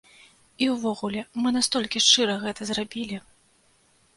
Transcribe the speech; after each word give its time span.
І 0.65 0.69
ўвогуле, 0.75 1.21
мы 1.43 1.49
настолькі 1.57 2.03
шчыра 2.07 2.39
гэта 2.47 2.61
зрабілі. 2.71 3.17